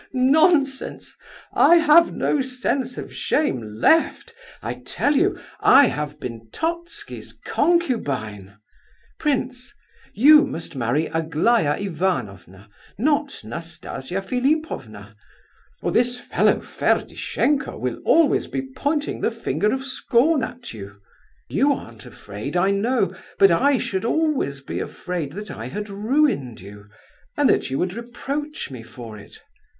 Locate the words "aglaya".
11.05-11.75